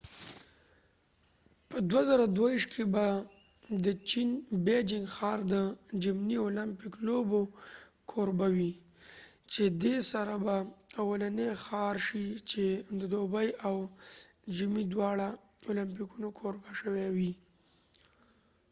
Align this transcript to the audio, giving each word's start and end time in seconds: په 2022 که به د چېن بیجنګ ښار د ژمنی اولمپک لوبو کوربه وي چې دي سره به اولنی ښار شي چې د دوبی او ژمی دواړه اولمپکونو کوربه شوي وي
په 1.69 1.77
2022 1.91 2.71
که 2.73 2.83
به 2.93 3.05
د 3.85 3.85
چېن 4.09 4.29
بیجنګ 4.65 5.05
ښار 5.15 5.39
د 5.53 5.55
ژمنی 6.03 6.35
اولمپک 6.41 6.93
لوبو 7.07 7.41
کوربه 8.11 8.47
وي 8.55 8.73
چې 9.51 9.63
دي 9.83 9.95
سره 10.11 10.33
به 10.43 10.55
اولنی 11.01 11.49
ښار 11.63 11.95
شي 12.07 12.25
چې 12.49 12.65
د 12.99 13.01
دوبی 13.13 13.47
او 13.67 13.75
ژمی 14.55 14.83
دواړه 14.93 15.27
اولمپکونو 15.67 16.27
کوربه 16.39 16.71
شوي 16.79 17.07
وي 17.17 17.33